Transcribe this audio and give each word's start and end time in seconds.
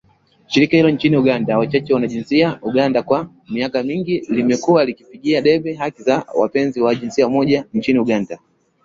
Shirika 0.47 0.77
hilo 0.77 0.89
nchini 0.89 1.17
Uganda 1.17 1.57
Wachache 1.57 1.93
Wanajinsia, 1.93 2.59
Uganda 2.61 3.03
kwa 3.03 3.29
miaka 3.49 3.83
mingi 3.83 4.19
limekuwa 4.19 4.85
likipigia 4.85 5.41
debe 5.41 5.73
haki 5.73 6.03
za 6.03 6.25
wapenzi 6.35 6.81
wa 6.81 6.95
jinsia 6.95 7.29
moja 7.29 7.65
nchini 7.73 7.99
Uganda. 7.99 8.39